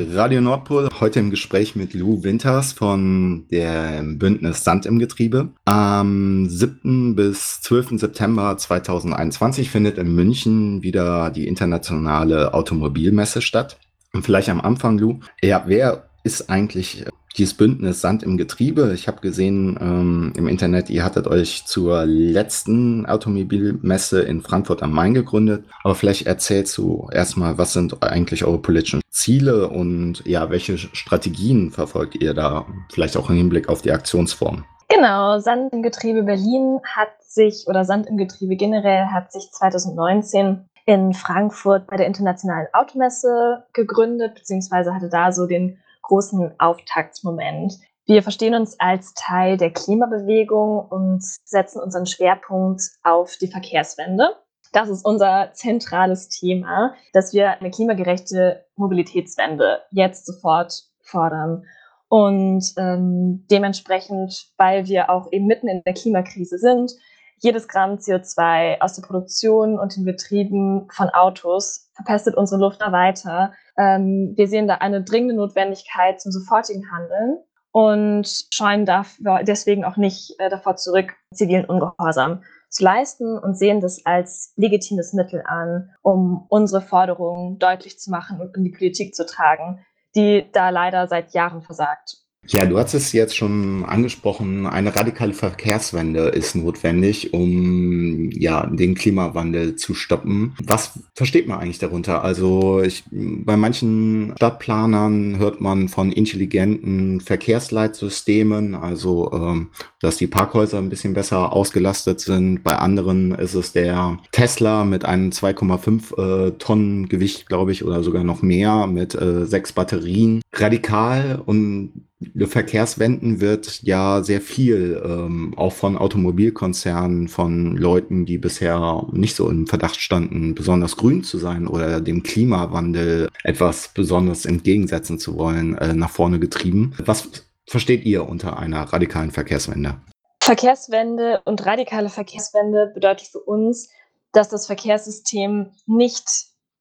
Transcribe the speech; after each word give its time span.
Radio 0.00 0.40
Nordpol. 0.40 0.88
Heute 1.00 1.18
im 1.18 1.30
Gespräch 1.30 1.74
mit 1.74 1.92
Lou 1.92 2.22
Winters 2.22 2.72
von 2.72 3.48
der 3.50 4.00
Bündnis 4.04 4.62
Sand 4.62 4.86
im 4.86 5.00
Getriebe. 5.00 5.48
Am 5.64 6.48
7. 6.48 7.16
bis 7.16 7.60
12. 7.62 7.98
September 7.98 8.56
2021 8.56 9.70
findet 9.70 9.98
in 9.98 10.14
München 10.14 10.82
wieder 10.84 11.30
die 11.30 11.48
internationale 11.48 12.54
Automobilmesse 12.54 13.42
statt. 13.42 13.78
Und 14.12 14.22
vielleicht 14.24 14.50
am 14.50 14.60
Anfang, 14.60 14.98
Lou, 14.98 15.18
ja, 15.42 15.64
wer 15.66 16.07
ist 16.28 16.50
eigentlich 16.50 17.06
dieses 17.38 17.54
Bündnis 17.54 18.02
Sand 18.02 18.22
im 18.22 18.36
Getriebe. 18.36 18.92
Ich 18.94 19.08
habe 19.08 19.22
gesehen 19.22 19.78
ähm, 19.80 20.32
im 20.36 20.46
Internet, 20.46 20.90
ihr 20.90 21.02
hattet 21.02 21.26
euch 21.26 21.64
zur 21.64 22.04
letzten 22.04 23.06
Automobilmesse 23.06 24.20
in 24.20 24.42
Frankfurt 24.42 24.82
am 24.82 24.92
Main 24.92 25.14
gegründet. 25.14 25.64
Aber 25.84 25.94
vielleicht 25.94 26.26
erzählst 26.26 26.76
du 26.76 27.08
erstmal, 27.10 27.56
was 27.56 27.72
sind 27.72 28.02
eigentlich 28.02 28.44
eure 28.44 28.58
politischen 28.58 29.00
Ziele 29.08 29.70
und 29.70 30.22
ja, 30.26 30.50
welche 30.50 30.76
Strategien 30.76 31.70
verfolgt 31.70 32.16
ihr 32.16 32.34
da? 32.34 32.66
Vielleicht 32.92 33.16
auch 33.16 33.30
im 33.30 33.36
Hinblick 33.36 33.70
auf 33.70 33.80
die 33.80 33.92
Aktionsform. 33.92 34.64
Genau, 34.88 35.38
Sand 35.38 35.72
im 35.72 35.82
Getriebe 35.82 36.24
Berlin 36.24 36.80
hat 36.84 37.08
sich, 37.20 37.64
oder 37.68 37.86
Sand 37.86 38.06
im 38.06 38.18
Getriebe 38.18 38.56
generell 38.56 39.06
hat 39.06 39.32
sich 39.32 39.50
2019 39.52 40.68
in 40.84 41.14
Frankfurt 41.14 41.86
bei 41.86 41.96
der 41.96 42.06
Internationalen 42.06 42.66
Automesse 42.74 43.64
gegründet, 43.72 44.34
beziehungsweise 44.34 44.94
hatte 44.94 45.08
da 45.08 45.32
so 45.32 45.46
den 45.46 45.78
großen 46.08 46.54
Auftaktsmoment. 46.58 47.74
Wir 48.06 48.22
verstehen 48.22 48.54
uns 48.54 48.80
als 48.80 49.14
Teil 49.14 49.56
der 49.56 49.70
Klimabewegung 49.70 50.80
und 50.88 51.22
setzen 51.44 51.80
unseren 51.80 52.06
Schwerpunkt 52.06 52.82
auf 53.02 53.36
die 53.40 53.48
Verkehrswende. 53.48 54.30
Das 54.72 54.88
ist 54.88 55.04
unser 55.04 55.52
zentrales 55.52 56.28
Thema, 56.28 56.94
dass 57.12 57.32
wir 57.32 57.60
eine 57.60 57.70
klimagerechte 57.70 58.64
Mobilitätswende 58.76 59.82
jetzt 59.90 60.26
sofort 60.26 60.84
fordern. 61.02 61.64
Und 62.08 62.64
ähm, 62.78 63.46
dementsprechend, 63.50 64.52
weil 64.56 64.86
wir 64.86 65.10
auch 65.10 65.30
eben 65.30 65.46
mitten 65.46 65.68
in 65.68 65.82
der 65.84 65.94
Klimakrise 65.94 66.58
sind, 66.58 66.92
jedes 67.40 67.68
Gramm 67.68 67.96
CO2 67.96 68.80
aus 68.80 68.94
der 68.94 69.02
Produktion 69.02 69.78
und 69.78 69.96
den 69.96 70.04
Betrieben 70.04 70.88
von 70.90 71.08
Autos 71.10 71.90
verpestet 71.94 72.36
unsere 72.36 72.60
Luft 72.60 72.80
da 72.80 72.92
weiter. 72.92 73.52
Ähm, 73.76 74.34
wir 74.36 74.48
sehen 74.48 74.68
da 74.68 74.76
eine 74.76 75.02
dringende 75.02 75.34
Notwendigkeit 75.34 76.20
zum 76.20 76.32
sofortigen 76.32 76.90
Handeln 76.90 77.38
und 77.72 78.46
scheuen 78.52 78.86
dafür, 78.86 79.42
deswegen 79.44 79.84
auch 79.84 79.96
nicht 79.96 80.34
äh, 80.38 80.48
davor 80.48 80.76
zurück, 80.76 81.14
zivilen 81.32 81.64
Ungehorsam 81.64 82.42
zu 82.70 82.84
leisten 82.84 83.38
und 83.38 83.56
sehen 83.56 83.80
das 83.80 84.04
als 84.04 84.52
legitimes 84.56 85.12
Mittel 85.12 85.42
an, 85.46 85.90
um 86.02 86.46
unsere 86.48 86.82
Forderungen 86.82 87.58
deutlich 87.58 87.98
zu 87.98 88.10
machen 88.10 88.40
und 88.40 88.56
in 88.56 88.64
die 88.64 88.72
Politik 88.72 89.14
zu 89.14 89.26
tragen, 89.26 89.84
die 90.14 90.46
da 90.52 90.70
leider 90.70 91.06
seit 91.06 91.32
Jahren 91.32 91.62
versagt. 91.62 92.27
Ja, 92.50 92.64
du 92.64 92.78
hast 92.78 92.94
es 92.94 93.12
jetzt 93.12 93.36
schon 93.36 93.84
angesprochen, 93.84 94.66
eine 94.66 94.96
radikale 94.96 95.34
Verkehrswende 95.34 96.28
ist 96.28 96.54
notwendig, 96.54 97.34
um 97.34 98.30
ja 98.30 98.64
den 98.66 98.94
Klimawandel 98.94 99.76
zu 99.76 99.92
stoppen. 99.92 100.54
Was 100.64 100.98
versteht 101.14 101.46
man 101.46 101.58
eigentlich 101.58 101.78
darunter? 101.78 102.24
Also 102.24 102.80
ich, 102.80 103.04
bei 103.10 103.58
manchen 103.58 104.32
Stadtplanern 104.36 105.38
hört 105.38 105.60
man 105.60 105.88
von 105.88 106.10
intelligenten 106.10 107.20
Verkehrsleitsystemen, 107.20 108.74
also 108.74 109.30
ähm, 109.32 109.68
dass 110.00 110.16
die 110.16 110.26
Parkhäuser 110.26 110.78
ein 110.78 110.88
bisschen 110.88 111.12
besser 111.12 111.52
ausgelastet 111.52 112.20
sind. 112.20 112.64
Bei 112.64 112.78
anderen 112.78 113.32
ist 113.32 113.54
es 113.54 113.72
der 113.72 114.18
Tesla 114.32 114.84
mit 114.84 115.04
einem 115.04 115.30
2,5 115.30 116.46
äh, 116.46 116.50
Tonnen 116.52 117.10
Gewicht, 117.10 117.46
glaube 117.46 117.72
ich, 117.72 117.84
oder 117.84 118.02
sogar 118.02 118.24
noch 118.24 118.40
mehr 118.40 118.86
mit 118.86 119.14
äh, 119.14 119.44
sechs 119.44 119.72
Batterien. 119.72 120.40
Radikal 120.54 121.42
und 121.44 122.07
Verkehrswenden 122.46 123.40
wird 123.40 123.82
ja 123.82 124.22
sehr 124.24 124.40
viel 124.40 125.00
ähm, 125.04 125.54
auch 125.56 125.72
von 125.72 125.96
Automobilkonzernen, 125.96 127.28
von 127.28 127.76
Leuten, 127.76 128.26
die 128.26 128.38
bisher 128.38 129.06
nicht 129.12 129.36
so 129.36 129.48
im 129.48 129.68
Verdacht 129.68 130.00
standen, 130.00 130.54
besonders 130.56 130.96
grün 130.96 131.22
zu 131.22 131.38
sein 131.38 131.68
oder 131.68 132.00
dem 132.00 132.24
Klimawandel 132.24 133.28
etwas 133.44 133.92
besonders 133.94 134.46
entgegensetzen 134.46 135.20
zu 135.20 135.36
wollen, 135.36 135.78
äh, 135.78 135.94
nach 135.94 136.10
vorne 136.10 136.40
getrieben. 136.40 136.94
Was 137.04 137.28
versteht 137.68 138.04
ihr 138.04 138.28
unter 138.28 138.58
einer 138.58 138.82
radikalen 138.82 139.30
Verkehrswende? 139.30 140.00
Verkehrswende 140.42 141.42
und 141.44 141.64
radikale 141.66 142.08
Verkehrswende 142.08 142.90
bedeutet 142.94 143.28
für 143.28 143.40
uns, 143.40 143.90
dass 144.32 144.48
das 144.48 144.66
Verkehrssystem 144.66 145.70
nicht 145.86 146.26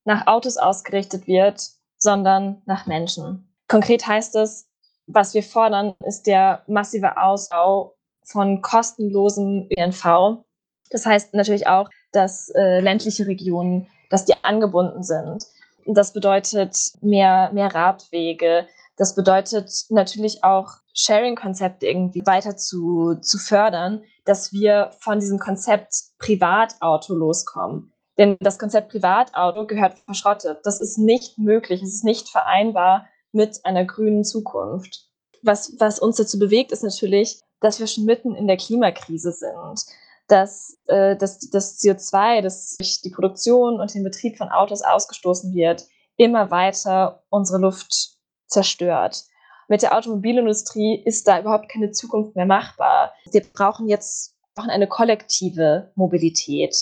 nach 0.04 0.26
Autos 0.26 0.58
ausgerichtet 0.58 1.28
wird, 1.28 1.62
sondern 1.98 2.62
nach 2.66 2.88
Menschen. 2.88 3.54
Konkret 3.68 4.08
heißt 4.08 4.36
es, 4.36 4.67
was 5.08 5.34
wir 5.34 5.44
fordern, 5.44 5.96
ist 6.06 6.28
der 6.28 6.64
massive 6.68 7.18
Ausbau 7.18 7.96
von 8.24 8.62
kostenlosem 8.62 9.68
ÖNV. 9.78 10.44
Das 10.92 11.06
heißt 11.06 11.34
natürlich 11.34 11.68
auch, 11.68 11.90
dass 12.12 12.50
äh, 12.50 12.80
ländliche 12.80 13.26
Regionen, 13.26 13.88
dass 14.10 14.26
die 14.26 14.34
angebunden 14.44 15.04
sind. 15.04 15.46
Das 15.86 16.14
bedeutet 16.14 16.76
mehr, 17.02 17.50
mehr 17.54 17.74
Radwege. 17.74 18.68
Das 18.98 19.16
bedeutet 19.16 19.72
natürlich 19.90 20.44
auch 20.44 20.74
Sharing-Konzepte 20.94 21.88
irgendwie 21.88 22.26
weiter 22.26 22.58
zu, 22.58 23.16
zu 23.22 23.38
fördern, 23.38 24.04
dass 24.26 24.52
wir 24.52 24.92
von 25.00 25.20
diesem 25.20 25.40
Konzept 25.40 25.94
Privatauto 26.20 27.14
loskommen. 27.14 27.94
Denn 28.18 28.36
das 28.40 28.58
Konzept 28.58 28.90
Privatauto 28.90 29.68
gehört 29.68 30.00
verschrottet. 30.00 30.60
Das 30.64 30.82
ist 30.82 30.98
nicht 30.98 31.38
möglich. 31.38 31.82
Es 31.82 31.94
ist 31.94 32.04
nicht 32.04 32.30
vereinbar 32.30 33.08
mit 33.38 33.64
einer 33.64 33.86
grünen 33.86 34.26
Zukunft. 34.26 35.06
Was, 35.42 35.76
was 35.80 36.00
uns 36.00 36.18
dazu 36.18 36.38
bewegt, 36.38 36.74
ist 36.74 36.84
natürlich, 36.84 37.40
dass 37.62 37.80
wir 37.80 37.88
schon 37.88 38.04
mitten 38.04 38.36
in 38.36 38.48
der 38.48 38.58
Klimakrise 38.58 39.32
sind. 39.32 39.86
Dass, 40.28 40.78
äh, 40.88 41.16
dass 41.16 41.40
das 41.50 41.80
CO2, 41.80 42.42
das 42.42 42.76
durch 42.78 43.02
die 43.02 43.12
Produktion 43.12 43.80
und 43.80 43.94
den 43.94 44.04
Betrieb 44.04 44.38
von 44.38 44.50
Autos 44.50 44.82
ausgestoßen 44.82 45.54
wird, 45.54 45.86
immer 46.18 46.52
weiter 46.52 47.24
unsere 47.30 47.60
Luft 47.60 48.18
zerstört. 48.48 49.24
Mit 49.70 49.84
der 49.84 49.96
Automobilindustrie 49.96 51.02
ist 51.06 51.28
da 51.28 51.40
überhaupt 51.40 51.70
keine 51.70 51.92
Zukunft 51.92 52.36
mehr 52.36 52.46
machbar. 52.46 53.14
Wir 53.32 53.44
brauchen 53.54 53.88
jetzt 53.88 54.38
brauchen 54.58 54.70
eine 54.72 54.88
kollektive 54.88 55.92
Mobilität 55.96 56.76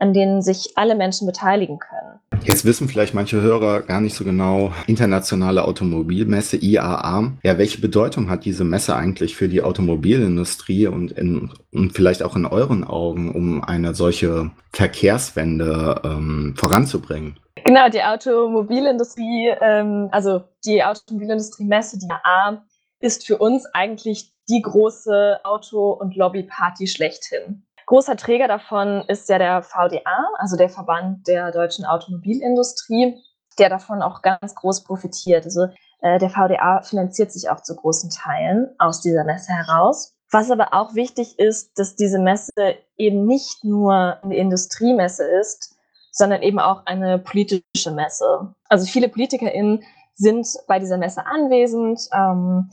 an 0.00 0.12
denen 0.12 0.42
sich 0.42 0.72
alle 0.76 0.94
Menschen 0.94 1.26
beteiligen 1.26 1.78
können. 1.78 2.18
Jetzt 2.42 2.64
wissen 2.64 2.88
vielleicht 2.88 3.12
manche 3.12 3.40
Hörer 3.40 3.82
gar 3.82 4.00
nicht 4.00 4.14
so 4.14 4.24
genau, 4.24 4.72
internationale 4.86 5.64
Automobilmesse, 5.64 6.56
IAA. 6.56 7.32
Ja, 7.42 7.58
welche 7.58 7.80
Bedeutung 7.80 8.30
hat 8.30 8.44
diese 8.44 8.64
Messe 8.64 8.96
eigentlich 8.96 9.36
für 9.36 9.48
die 9.48 9.62
Automobilindustrie 9.62 10.86
und, 10.86 11.12
in, 11.12 11.50
und 11.72 11.92
vielleicht 11.92 12.22
auch 12.22 12.36
in 12.36 12.46
euren 12.46 12.82
Augen, 12.82 13.34
um 13.34 13.62
eine 13.62 13.94
solche 13.94 14.50
Verkehrswende 14.72 16.00
ähm, 16.02 16.54
voranzubringen? 16.56 17.38
Genau, 17.64 17.90
die 17.90 18.02
Automobilindustrie, 18.02 19.52
ähm, 19.60 20.08
also 20.10 20.42
die 20.64 20.82
Automobilindustrie-Messe, 20.82 21.98
die 21.98 22.06
IAA, 22.06 22.64
ist 23.00 23.26
für 23.26 23.38
uns 23.38 23.66
eigentlich 23.72 24.32
die 24.48 24.62
große 24.62 25.40
Auto- 25.44 25.92
und 25.92 26.16
Lobbyparty 26.16 26.86
schlechthin. 26.86 27.64
Großer 27.90 28.16
Träger 28.16 28.46
davon 28.46 29.02
ist 29.08 29.28
ja 29.28 29.38
der 29.38 29.64
VDA, 29.64 30.24
also 30.38 30.56
der 30.56 30.68
Verband 30.68 31.26
der 31.26 31.50
deutschen 31.50 31.84
Automobilindustrie, 31.84 33.20
der 33.58 33.68
davon 33.68 34.00
auch 34.00 34.22
ganz 34.22 34.54
groß 34.54 34.84
profitiert. 34.84 35.44
Also 35.44 35.66
äh, 36.00 36.20
der 36.20 36.30
VDA 36.30 36.82
finanziert 36.82 37.32
sich 37.32 37.50
auch 37.50 37.64
zu 37.64 37.74
großen 37.74 38.10
Teilen 38.10 38.68
aus 38.78 39.00
dieser 39.00 39.24
Messe 39.24 39.50
heraus. 39.52 40.14
Was 40.30 40.52
aber 40.52 40.72
auch 40.72 40.94
wichtig 40.94 41.36
ist, 41.40 41.76
dass 41.80 41.96
diese 41.96 42.20
Messe 42.20 42.52
eben 42.96 43.26
nicht 43.26 43.64
nur 43.64 44.22
eine 44.22 44.36
Industriemesse 44.36 45.24
ist, 45.24 45.74
sondern 46.12 46.42
eben 46.42 46.60
auch 46.60 46.86
eine 46.86 47.18
politische 47.18 47.90
Messe. 47.90 48.54
Also 48.68 48.86
viele 48.86 49.08
PolitikerInnen 49.08 49.82
sind 50.14 50.46
bei 50.68 50.78
dieser 50.78 50.96
Messe 50.96 51.26
anwesend. 51.26 52.02
Ähm, 52.12 52.70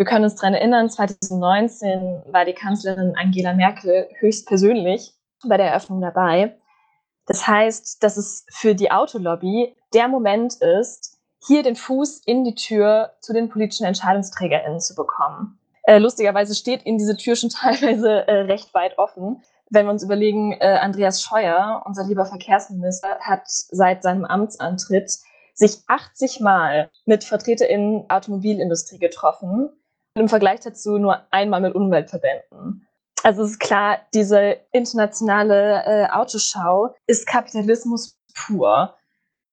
wir 0.00 0.06
können 0.06 0.24
uns 0.24 0.36
daran 0.36 0.54
erinnern, 0.54 0.88
2019 0.88 2.22
war 2.32 2.46
die 2.46 2.54
Kanzlerin 2.54 3.12
Angela 3.18 3.52
Merkel 3.52 4.08
höchstpersönlich 4.18 5.12
bei 5.46 5.58
der 5.58 5.66
Eröffnung 5.66 6.00
dabei. 6.00 6.56
Das 7.26 7.46
heißt, 7.46 8.02
dass 8.02 8.16
es 8.16 8.46
für 8.50 8.74
die 8.74 8.90
Autolobby 8.90 9.76
der 9.92 10.08
Moment 10.08 10.54
ist, 10.54 11.18
hier 11.46 11.62
den 11.62 11.76
Fuß 11.76 12.22
in 12.24 12.44
die 12.44 12.54
Tür 12.54 13.12
zu 13.20 13.34
den 13.34 13.50
politischen 13.50 13.84
EntscheidungsträgerInnen 13.84 14.80
zu 14.80 14.94
bekommen. 14.94 15.58
Äh, 15.82 15.98
lustigerweise 15.98 16.54
steht 16.54 16.86
ihnen 16.86 16.96
diese 16.96 17.18
Tür 17.18 17.36
schon 17.36 17.50
teilweise 17.54 18.26
äh, 18.26 18.40
recht 18.44 18.72
weit 18.72 18.96
offen. 18.96 19.42
Wenn 19.68 19.84
wir 19.84 19.92
uns 19.92 20.02
überlegen, 20.02 20.52
äh, 20.52 20.78
Andreas 20.80 21.20
Scheuer, 21.22 21.82
unser 21.84 22.04
lieber 22.04 22.24
Verkehrsminister, 22.24 23.18
hat 23.20 23.42
seit 23.46 24.02
seinem 24.02 24.24
Amtsantritt 24.24 25.18
sich 25.52 25.82
80 25.88 26.40
Mal 26.40 26.88
mit 27.04 27.22
VertreterInnen 27.22 28.08
Automobilindustrie 28.08 28.98
getroffen 28.98 29.68
im 30.20 30.28
Vergleich 30.28 30.60
dazu 30.60 30.98
nur 30.98 31.20
einmal 31.30 31.60
mit 31.60 31.74
Umweltverbänden. 31.74 32.86
Also 33.22 33.42
ist 33.44 33.60
klar, 33.60 33.98
diese 34.14 34.58
internationale 34.72 35.82
äh, 35.84 36.10
Autoschau 36.10 36.94
ist 37.06 37.26
Kapitalismus 37.26 38.18
pur. 38.34 38.94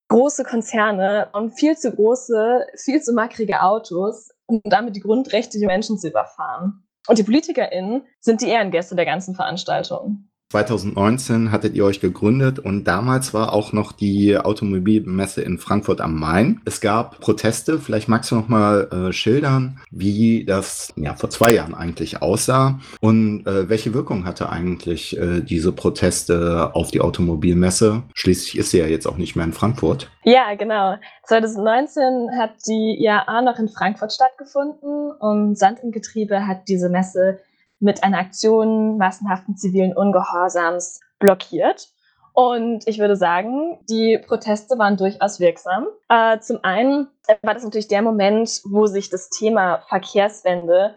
große 0.09 0.43
Konzerne 0.45 1.29
und 1.33 1.51
viel 1.51 1.77
zu 1.77 1.91
große, 1.91 2.65
viel 2.77 3.01
zu 3.01 3.11
mackrige 3.13 3.61
Autos, 3.61 4.29
um 4.45 4.61
damit 4.63 4.95
die 4.95 5.01
Grundrechte 5.01 5.59
der 5.59 5.67
Menschen 5.67 5.97
zu 5.99 6.07
überfahren. 6.07 6.87
Und 7.07 7.17
die 7.17 7.23
PolitikerInnen 7.23 8.05
sind 8.19 8.41
die 8.41 8.47
Ehrengäste 8.47 8.95
der 8.95 9.05
ganzen 9.05 9.35
Veranstaltung. 9.35 10.29
2019 10.49 11.51
hattet 11.51 11.75
ihr 11.75 11.83
euch 11.83 11.99
gegründet 11.99 12.57
und 12.57 12.85
damals 12.85 13.33
war 13.33 13.51
auch 13.51 13.73
noch 13.73 13.91
die 13.91 14.37
Automobilmesse 14.37 15.41
in 15.41 15.57
Frankfurt 15.57 15.99
am 15.99 16.17
Main. 16.17 16.61
Es 16.63 16.79
gab 16.79 17.19
Proteste. 17.19 17.79
Vielleicht 17.79 18.07
magst 18.07 18.31
du 18.31 18.35
noch 18.35 18.47
mal 18.47 18.87
äh, 18.91 19.11
schildern, 19.11 19.81
wie 19.91 20.45
das 20.45 20.93
ja 20.95 21.15
vor 21.15 21.29
zwei 21.29 21.53
Jahren 21.53 21.75
eigentlich 21.75 22.21
aussah 22.21 22.79
und 23.01 23.45
äh, 23.45 23.67
welche 23.67 23.93
Wirkung 23.93 24.25
hatte 24.25 24.49
eigentlich 24.49 25.17
äh, 25.17 25.41
diese 25.41 25.73
Proteste 25.73 26.71
auf 26.73 26.91
die 26.91 27.01
Automobilmesse? 27.01 28.03
Schließlich 28.13 28.57
ist 28.57 28.71
sie 28.71 28.79
ja 28.79 28.87
jetzt 28.87 29.05
auch 29.05 29.17
nicht 29.17 29.35
mehr 29.35 29.45
in 29.45 29.53
Frankfurt. 29.53 30.09
Ja, 30.23 30.55
genau. 30.55 30.95
2019 31.23 32.29
hat 32.39 32.51
die 32.65 32.97
IAA 33.01 33.41
noch 33.41 33.59
in 33.59 33.67
Frankfurt 33.67 34.13
stattgefunden 34.13 35.11
und 35.11 35.57
Sand 35.57 35.79
im 35.83 35.91
Getriebe 35.91 36.47
hat 36.47 36.69
diese 36.69 36.87
Messe 36.87 37.39
mit 37.79 38.03
einer 38.03 38.19
Aktion 38.19 38.97
massenhaften 38.97 39.55
zivilen 39.55 39.95
Ungehorsams 39.95 40.99
blockiert. 41.19 41.89
Und 42.33 42.87
ich 42.87 42.99
würde 42.99 43.15
sagen, 43.15 43.79
die 43.89 44.19
Proteste 44.19 44.77
waren 44.77 44.95
durchaus 44.95 45.39
wirksam. 45.39 45.87
Äh, 46.07 46.39
zum 46.39 46.63
einen 46.63 47.07
war 47.41 47.55
das 47.55 47.63
natürlich 47.63 47.87
der 47.87 48.03
Moment, 48.03 48.61
wo 48.65 48.85
sich 48.85 49.09
das 49.09 49.29
Thema 49.29 49.79
Verkehrswende 49.89 50.95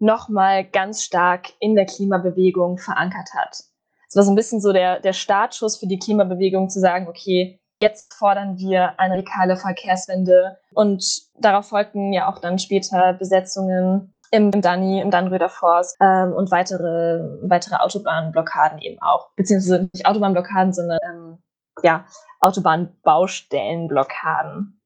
nochmal 0.00 0.64
ganz 0.64 1.04
stark 1.04 1.50
in 1.60 1.76
der 1.76 1.86
Klimabewegung 1.86 2.78
verankert 2.78 3.28
hat. 3.34 3.62
Es 4.08 4.16
war 4.16 4.24
so 4.24 4.32
ein 4.32 4.36
bisschen 4.36 4.60
so 4.60 4.72
der, 4.72 4.98
der 4.98 5.12
Startschuss 5.12 5.76
für 5.76 5.86
die 5.86 6.00
Klimabewegung 6.00 6.68
zu 6.68 6.80
sagen, 6.80 7.06
okay, 7.06 7.60
jetzt 7.80 8.12
fordern 8.14 8.58
wir 8.58 8.98
eine 8.98 9.14
radikale 9.14 9.56
Verkehrswende. 9.56 10.58
Und 10.74 11.04
darauf 11.38 11.68
folgten 11.68 12.12
ja 12.12 12.28
auch 12.28 12.38
dann 12.40 12.58
später 12.58 13.12
Besetzungen 13.12 14.12
im 14.30 14.50
Dani, 14.50 15.00
im 15.00 15.10
Dannröder 15.10 15.48
Forst 15.48 15.96
ähm, 16.00 16.32
und 16.32 16.50
weitere, 16.50 17.20
weitere 17.42 17.76
Autobahnblockaden 17.76 18.80
eben 18.80 19.00
auch. 19.02 19.30
Beziehungsweise 19.36 19.88
nicht 19.92 20.06
Autobahnblockaden, 20.06 20.72
sondern 20.72 20.98
ähm, 21.02 21.38
ja, 21.82 22.04
Autobahnbaustellenblockaden. 22.40 24.80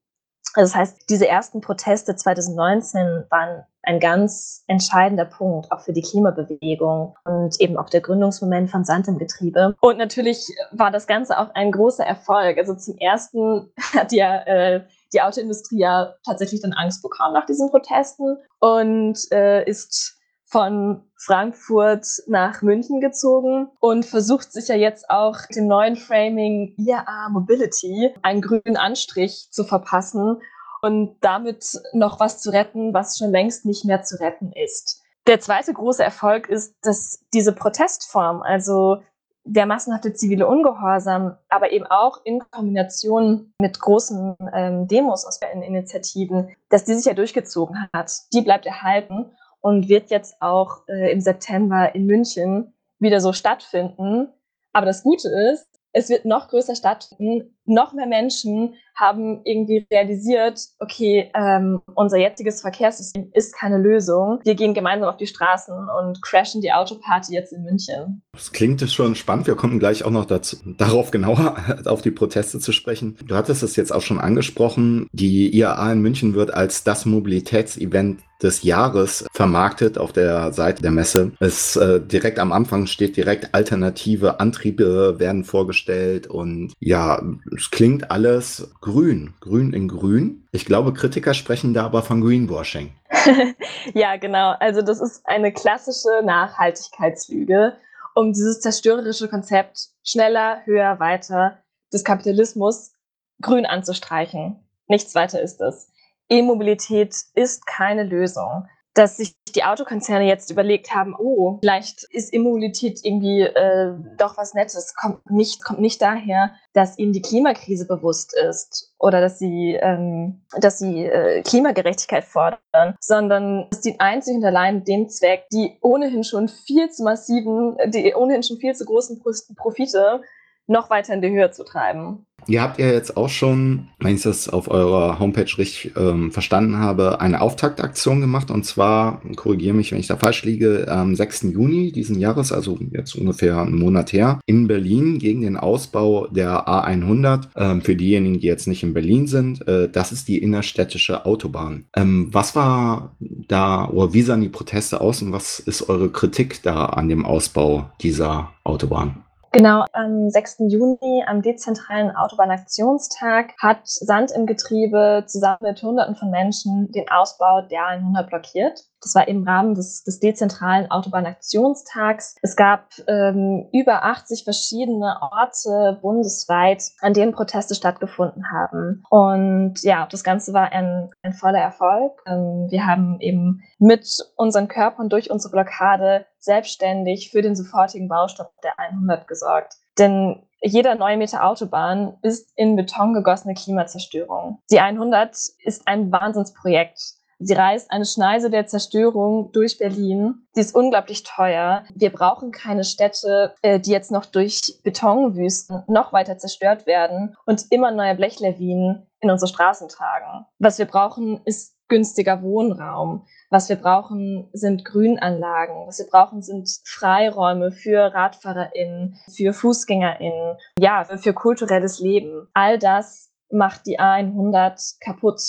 Also 0.54 0.72
das 0.72 0.76
heißt, 0.76 1.10
diese 1.10 1.26
ersten 1.26 1.60
Proteste 1.60 2.14
2019 2.14 3.24
waren 3.28 3.64
ein 3.82 3.98
ganz 4.00 4.64
entscheidender 4.66 5.26
Punkt 5.26 5.70
auch 5.70 5.80
für 5.80 5.92
die 5.92 6.00
Klimabewegung 6.00 7.16
und 7.24 7.60
eben 7.60 7.76
auch 7.76 7.90
der 7.90 8.00
Gründungsmoment 8.00 8.70
von 8.70 8.84
Sand 8.84 9.08
im 9.08 9.18
Getriebe. 9.18 9.76
Und 9.80 9.98
natürlich 9.98 10.48
war 10.70 10.90
das 10.90 11.06
Ganze 11.06 11.38
auch 11.38 11.54
ein 11.54 11.70
großer 11.70 12.06
Erfolg. 12.06 12.56
Also 12.56 12.74
zum 12.74 12.96
ersten 12.96 13.70
hat 13.94 14.12
ja 14.12 14.38
äh, 14.44 14.84
die 15.14 15.22
Autoindustrie 15.22 15.78
ja 15.78 16.14
tatsächlich 16.26 16.60
dann 16.60 16.72
Angst 16.72 17.02
bekam 17.02 17.32
nach 17.32 17.46
diesen 17.46 17.70
Protesten 17.70 18.36
und 18.60 19.18
äh, 19.32 19.64
ist 19.68 20.18
von 20.46 21.02
Frankfurt 21.16 22.06
nach 22.26 22.62
München 22.62 23.00
gezogen 23.00 23.70
und 23.80 24.04
versucht 24.04 24.52
sich 24.52 24.68
ja 24.68 24.76
jetzt 24.76 25.08
auch 25.10 25.38
dem 25.54 25.66
neuen 25.66 25.96
Framing 25.96 26.74
IAA 26.76 27.30
Mobility 27.30 28.14
einen 28.22 28.42
grünen 28.42 28.76
Anstrich 28.76 29.48
zu 29.50 29.64
verpassen 29.64 30.40
und 30.82 31.16
damit 31.22 31.80
noch 31.92 32.20
was 32.20 32.40
zu 32.40 32.50
retten, 32.50 32.92
was 32.92 33.16
schon 33.16 33.30
längst 33.30 33.64
nicht 33.64 33.84
mehr 33.84 34.02
zu 34.02 34.20
retten 34.20 34.52
ist. 34.52 35.02
Der 35.26 35.40
zweite 35.40 35.72
große 35.72 36.04
Erfolg 36.04 36.48
ist, 36.48 36.76
dass 36.82 37.24
diese 37.32 37.52
Protestform, 37.52 38.42
also 38.42 38.98
der 39.44 39.66
massenhafte 39.66 40.14
zivile 40.14 40.46
Ungehorsam, 40.46 41.36
aber 41.48 41.70
eben 41.72 41.86
auch 41.86 42.24
in 42.24 42.42
Kombination 42.50 43.52
mit 43.60 43.78
großen 43.78 44.36
ähm, 44.52 44.88
Demos 44.88 45.26
aus 45.26 45.38
den 45.38 45.62
Initiativen, 45.62 46.54
dass 46.70 46.84
die 46.84 46.94
sich 46.94 47.04
ja 47.04 47.14
durchgezogen 47.14 47.88
hat. 47.92 48.12
Die 48.32 48.40
bleibt 48.40 48.66
erhalten 48.66 49.30
und 49.60 49.88
wird 49.88 50.10
jetzt 50.10 50.40
auch 50.40 50.88
äh, 50.88 51.12
im 51.12 51.20
September 51.20 51.94
in 51.94 52.06
München 52.06 52.74
wieder 52.98 53.20
so 53.20 53.32
stattfinden. 53.32 54.28
Aber 54.72 54.86
das 54.86 55.02
Gute 55.02 55.28
ist, 55.28 55.68
es 55.92 56.08
wird 56.08 56.24
noch 56.24 56.48
größer 56.48 56.74
stattfinden. 56.74 57.53
Noch 57.66 57.92
mehr 57.92 58.06
Menschen 58.06 58.74
haben 58.94 59.40
irgendwie 59.44 59.86
realisiert, 59.90 60.60
okay, 60.78 61.30
ähm, 61.34 61.80
unser 61.94 62.18
jetziges 62.18 62.60
Verkehrssystem 62.60 63.30
ist 63.32 63.54
keine 63.54 63.78
Lösung. 63.78 64.40
Wir 64.44 64.54
gehen 64.54 64.74
gemeinsam 64.74 65.08
auf 65.08 65.16
die 65.16 65.26
Straßen 65.26 65.74
und 65.98 66.22
crashen 66.22 66.60
die 66.60 66.72
Autoparty 66.72 67.32
jetzt 67.32 67.52
in 67.52 67.64
München. 67.64 68.22
Das 68.32 68.52
klingt 68.52 68.80
schon 68.90 69.14
spannend. 69.14 69.46
Wir 69.46 69.56
kommen 69.56 69.78
gleich 69.78 70.04
auch 70.04 70.10
noch 70.10 70.26
dazu, 70.26 70.56
darauf 70.78 71.10
genauer 71.10 71.56
auf 71.86 72.02
die 72.02 72.10
Proteste 72.10 72.60
zu 72.60 72.72
sprechen. 72.72 73.16
Du 73.26 73.34
hattest 73.34 73.62
es 73.62 73.76
jetzt 73.76 73.92
auch 73.92 74.02
schon 74.02 74.20
angesprochen. 74.20 75.08
Die 75.12 75.54
IAA 75.56 75.92
in 75.92 76.00
München 76.00 76.34
wird 76.34 76.52
als 76.54 76.84
das 76.84 77.06
Mobilitätsevent 77.06 78.20
des 78.42 78.62
Jahres 78.62 79.26
vermarktet 79.32 79.96
auf 79.96 80.12
der 80.12 80.52
Seite 80.52 80.82
der 80.82 80.90
Messe. 80.90 81.32
Es 81.40 81.76
äh, 81.76 82.00
direkt 82.00 82.38
am 82.38 82.52
Anfang 82.52 82.86
steht 82.86 83.16
direkt 83.16 83.54
alternative 83.54 84.38
Antriebe 84.38 85.18
werden 85.18 85.44
vorgestellt 85.44 86.26
und 86.26 86.72
ja, 86.78 87.22
es 87.56 87.70
klingt 87.70 88.10
alles 88.10 88.68
grün, 88.80 89.34
grün 89.40 89.72
in 89.72 89.88
grün. 89.88 90.48
Ich 90.50 90.64
glaube, 90.64 90.92
Kritiker 90.92 91.34
sprechen 91.34 91.72
da 91.72 91.84
aber 91.84 92.02
von 92.02 92.20
Greenwashing. 92.20 92.92
ja, 93.94 94.16
genau. 94.16 94.54
Also 94.58 94.82
das 94.82 95.00
ist 95.00 95.24
eine 95.24 95.52
klassische 95.52 96.24
Nachhaltigkeitslüge, 96.24 97.76
um 98.14 98.32
dieses 98.32 98.60
zerstörerische 98.60 99.28
Konzept 99.28 99.90
schneller, 100.02 100.62
höher, 100.64 100.98
weiter 100.98 101.58
des 101.92 102.02
Kapitalismus 102.02 102.92
grün 103.40 103.66
anzustreichen. 103.66 104.56
Nichts 104.88 105.14
weiter 105.14 105.40
ist 105.40 105.60
es. 105.60 105.88
E-Mobilität 106.28 107.14
ist 107.34 107.66
keine 107.66 108.04
Lösung. 108.04 108.66
Dass 108.94 109.16
sich 109.16 109.34
die 109.54 109.64
Autokonzerne 109.64 110.26
jetzt 110.26 110.50
überlegt 110.50 110.94
haben, 110.94 111.14
oh, 111.18 111.58
vielleicht 111.60 112.04
ist 112.04 112.34
E-Mobilität 112.34 113.00
irgendwie 113.04 113.42
äh, 113.42 113.94
doch 114.16 114.36
was 114.36 114.54
Nettes, 114.54 114.94
kommt 114.94 115.30
nicht, 115.30 115.64
kommt 115.64 115.80
nicht 115.80 116.02
daher, 116.02 116.52
dass 116.72 116.98
ihnen 116.98 117.12
die 117.12 117.22
Klimakrise 117.22 117.86
bewusst 117.86 118.34
ist 118.36 118.92
oder 118.98 119.20
dass 119.20 119.38
sie, 119.38 119.78
ähm, 119.80 120.42
dass 120.58 120.78
sie 120.78 121.04
äh, 121.04 121.42
Klimagerechtigkeit 121.42 122.24
fordern, 122.24 122.96
sondern 123.00 123.68
es 123.70 123.80
dient 123.80 124.00
einzig 124.00 124.36
und 124.36 124.44
allein 124.44 124.84
dem 124.84 125.08
Zweck, 125.08 125.46
die 125.52 125.78
ohnehin 125.80 126.24
schon 126.24 126.48
viel 126.48 126.90
zu 126.90 127.04
massiven, 127.04 127.76
die 127.86 128.14
ohnehin 128.14 128.42
schon 128.42 128.58
viel 128.58 128.74
zu 128.74 128.84
großen 128.84 129.22
Profite 129.56 130.20
noch 130.66 130.90
weiter 130.90 131.14
in 131.14 131.22
die 131.22 131.30
Höhe 131.30 131.50
zu 131.50 131.64
treiben. 131.64 132.26
Ihr 132.46 132.62
habt 132.62 132.78
ja 132.78 132.86
jetzt 132.86 133.16
auch 133.16 133.28
schon, 133.28 133.88
wenn 134.00 134.16
ich 134.16 134.22
das 134.22 134.48
auf 134.48 134.68
eurer 134.70 135.18
Homepage 135.18 135.50
richtig 135.56 135.92
ähm, 135.96 136.30
verstanden 136.30 136.78
habe, 136.78 137.20
eine 137.20 137.40
Auftaktaktion 137.40 138.20
gemacht. 138.20 138.50
Und 138.50 138.64
zwar, 138.66 139.22
korrigiere 139.36 139.74
mich, 139.74 139.92
wenn 139.92 139.98
ich 139.98 140.08
da 140.08 140.16
falsch 140.16 140.44
liege, 140.44 140.86
am 140.88 141.14
6. 141.14 141.42
Juni 141.44 141.92
diesen 141.92 142.18
Jahres, 142.18 142.52
also 142.52 142.78
jetzt 142.90 143.14
ungefähr 143.14 143.62
einen 143.62 143.78
Monat 143.78 144.12
her, 144.12 144.40
in 144.46 144.66
Berlin 144.66 145.18
gegen 145.18 145.40
den 145.40 145.56
Ausbau 145.56 146.26
der 146.26 146.68
A100. 146.68 147.48
Ähm, 147.56 147.82
für 147.82 147.96
diejenigen, 147.96 148.40
die 148.40 148.46
jetzt 148.46 148.68
nicht 148.68 148.82
in 148.82 148.94
Berlin 148.94 149.26
sind, 149.26 149.66
äh, 149.66 149.88
das 149.88 150.12
ist 150.12 150.28
die 150.28 150.38
innerstädtische 150.38 151.24
Autobahn. 151.24 151.86
Ähm, 151.96 152.28
was 152.32 152.54
war 152.54 153.16
da, 153.20 153.88
oder 153.88 154.12
wie 154.12 154.22
sahen 154.22 154.42
die 154.42 154.48
Proteste 154.48 155.00
aus 155.00 155.22
und 155.22 155.32
was 155.32 155.60
ist 155.60 155.88
eure 155.88 156.10
Kritik 156.10 156.62
da 156.62 156.86
an 156.86 157.08
dem 157.08 157.24
Ausbau 157.24 157.90
dieser 158.02 158.50
Autobahn? 158.64 159.23
Genau, 159.54 159.84
am 159.92 160.30
6. 160.30 160.64
Juni, 160.66 161.22
am 161.28 161.40
dezentralen 161.40 162.10
Autobahnaktionstag, 162.10 163.52
hat 163.62 163.82
Sand 163.84 164.32
im 164.32 164.46
Getriebe 164.46 165.26
zusammen 165.28 165.58
mit 165.60 165.80
Hunderten 165.80 166.16
von 166.16 166.28
Menschen 166.28 166.90
den 166.90 167.08
Ausbau 167.08 167.60
der 167.60 167.86
100 167.86 168.28
blockiert. 168.28 168.82
Das 169.04 169.14
war 169.14 169.28
im 169.28 169.46
Rahmen 169.46 169.74
des, 169.74 170.02
des 170.02 170.18
dezentralen 170.18 170.90
Autobahnaktionstags. 170.90 172.36
Es 172.42 172.56
gab 172.56 172.88
ähm, 173.06 173.68
über 173.72 174.04
80 174.04 174.44
verschiedene 174.44 175.18
Orte 175.20 175.98
bundesweit, 176.00 176.82
an 177.00 177.12
denen 177.12 177.32
Proteste 177.32 177.74
stattgefunden 177.74 178.50
haben. 178.50 179.04
Und 179.10 179.82
ja, 179.82 180.08
das 180.10 180.24
Ganze 180.24 180.54
war 180.54 180.72
ein, 180.72 181.10
ein 181.22 181.34
voller 181.34 181.60
Erfolg. 181.60 182.22
Ähm, 182.26 182.66
wir 182.70 182.86
haben 182.86 183.20
eben 183.20 183.62
mit 183.78 184.08
unseren 184.36 184.68
Körpern 184.68 185.10
durch 185.10 185.30
unsere 185.30 185.52
Blockade 185.52 186.24
selbstständig 186.38 187.30
für 187.30 187.42
den 187.42 187.54
sofortigen 187.54 188.08
Baustopp 188.08 188.52
der 188.62 188.78
100 188.78 189.28
gesorgt. 189.28 189.74
Denn 189.98 190.42
jeder 190.62 190.94
neue 190.94 191.18
Meter 191.18 191.44
Autobahn 191.44 192.16
ist 192.22 192.50
in 192.56 192.74
Beton 192.74 193.12
gegossene 193.12 193.52
Klimazerstörung. 193.52 194.62
Die 194.70 194.80
100 194.80 195.36
ist 195.62 195.86
ein 195.86 196.10
Wahnsinnsprojekt. 196.10 196.98
Sie 197.44 197.54
reißt 197.54 197.90
eine 197.90 198.06
Schneise 198.06 198.48
der 198.48 198.66
Zerstörung 198.66 199.52
durch 199.52 199.76
Berlin. 199.76 200.46
Sie 200.52 200.62
ist 200.62 200.74
unglaublich 200.74 201.24
teuer. 201.24 201.84
Wir 201.94 202.10
brauchen 202.10 202.52
keine 202.52 202.84
Städte, 202.84 203.54
äh, 203.60 203.78
die 203.78 203.90
jetzt 203.90 204.10
noch 204.10 204.24
durch 204.24 204.80
Betonwüsten 204.82 205.82
noch 205.86 206.12
weiter 206.14 206.38
zerstört 206.38 206.86
werden 206.86 207.36
und 207.44 207.66
immer 207.70 207.90
neue 207.90 208.14
Blechlawinen 208.14 209.06
in 209.20 209.30
unsere 209.30 209.48
Straßen 209.48 209.88
tragen. 209.88 210.46
Was 210.58 210.78
wir 210.78 210.86
brauchen, 210.86 211.42
ist 211.44 211.74
günstiger 211.88 212.42
Wohnraum. 212.42 213.26
Was 213.50 213.68
wir 213.68 213.76
brauchen, 213.76 214.48
sind 214.54 214.84
Grünanlagen. 214.86 215.86
Was 215.86 215.98
wir 215.98 216.06
brauchen, 216.06 216.40
sind 216.40 216.68
Freiräume 216.84 217.72
für 217.72 218.14
RadfahrerInnen, 218.14 219.18
für 219.30 219.52
FußgängerInnen, 219.52 220.56
ja, 220.78 221.04
für, 221.04 221.18
für 221.18 221.34
kulturelles 221.34 222.00
Leben. 222.00 222.48
All 222.54 222.78
das 222.78 223.30
macht 223.50 223.86
die 223.86 224.00
A100 224.00 224.96
kaputt. 225.00 225.40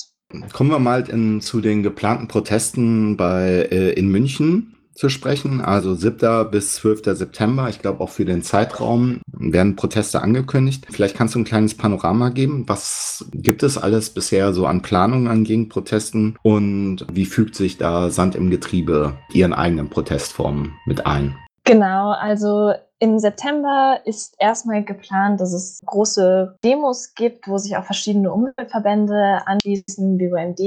Kommen 0.54 0.72
wir 0.72 0.80
mal 0.80 1.08
in, 1.10 1.42
zu 1.42 1.62
den 1.62 1.84
geplanten 1.84 2.28
Protesten 2.28 3.16
bei, 3.16 3.68
äh, 3.72 3.92
in 3.92 4.10
München 4.10 4.76
zu 4.96 5.10
sprechen. 5.10 5.62
Also 5.62 5.94
7. 5.94 6.50
bis 6.50 6.76
12. 6.76 7.16
September. 7.18 7.70
Ich 7.70 7.82
glaube, 7.82 8.02
auch 8.02 8.10
für 8.10 8.26
den 8.26 8.42
Zeitraum 8.42 9.22
werden 9.28 9.76
Proteste 9.76 10.22
angekündigt. 10.22 10.88
Vielleicht 10.90 11.16
kannst 11.16 11.36
du 11.36 11.40
ein 11.40 11.46
kleines 11.46 11.76
Panorama 11.76 12.30
geben. 12.30 12.64
Was 12.68 13.26
gibt 13.34 13.62
es 13.62 13.78
alles 13.78 14.10
bisher 14.10 14.54
so 14.54 14.66
an 14.66 14.82
Planungen 14.82 15.28
an 15.28 15.44
Gegenprotesten 15.44 16.38
und 16.42 17.06
wie 17.12 17.26
fügt 17.26 17.56
sich 17.56 17.78
da 17.78 18.10
Sand 18.10 18.36
im 18.36 18.50
Getriebe 18.50 19.18
ihren 19.34 19.54
eigenen 19.54 19.90
Protestformen 19.90 20.74
mit 20.86 21.06
ein? 21.06 21.36
Genau, 21.66 22.12
also 22.12 22.74
im 23.00 23.18
September 23.18 24.00
ist 24.06 24.36
erstmal 24.40 24.84
geplant, 24.84 25.42
dass 25.42 25.52
es 25.52 25.82
große 25.84 26.60
Demos 26.64 27.16
gibt, 27.16 27.48
wo 27.48 27.58
sich 27.58 27.76
auch 27.76 27.84
verschiedene 27.84 28.32
Umweltverbände 28.32 29.42
anschließen, 29.46 30.18
BUND, 30.20 30.60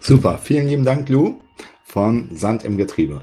Super, 0.00 0.38
vielen 0.38 0.68
lieben 0.68 0.84
Dank, 0.84 1.08
Lou 1.08 1.40
von 1.82 2.28
Sand 2.36 2.62
im 2.62 2.76
Getriebe. 2.76 3.22